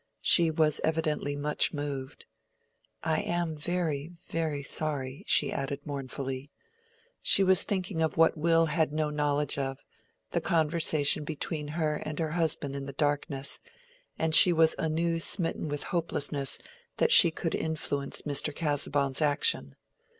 She 0.23 0.49
was 0.49 0.81
evidently 0.83 1.35
much 1.35 1.75
moved. 1.75 2.25
"I 3.03 3.19
am 3.21 3.55
very, 3.55 4.09
very 4.29 4.63
sorry," 4.63 5.23
she 5.27 5.51
added, 5.51 5.85
mournfully. 5.85 6.49
She 7.21 7.43
was 7.43 7.61
thinking 7.61 8.01
of 8.01 8.17
what 8.17 8.35
Will 8.35 8.65
had 8.65 8.91
no 8.91 9.11
knowledge 9.11 9.59
of—the 9.59 10.41
conversation 10.41 11.23
between 11.23 11.67
her 11.77 11.97
and 11.97 12.17
her 12.17 12.31
husband 12.31 12.75
in 12.75 12.87
the 12.87 12.93
darkness; 12.93 13.59
and 14.17 14.33
she 14.33 14.51
was 14.51 14.73
anew 14.79 15.19
smitten 15.19 15.67
with 15.67 15.83
hopelessness 15.83 16.57
that 16.97 17.11
she 17.11 17.29
could 17.29 17.53
influence 17.53 18.23
Mr. 18.23 18.55
Casaubon's 18.55 19.21
action. 19.21 19.75